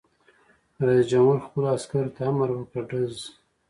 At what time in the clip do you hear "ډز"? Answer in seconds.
2.89-3.15